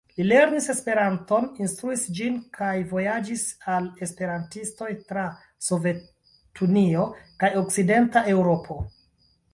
[0.17, 5.27] Li lernis Esperanton, instruis ĝin kaj vojaĝis al esperantistoj tra
[5.69, 7.07] Sovetunio
[7.45, 8.83] kaj okcidenta Eŭropo.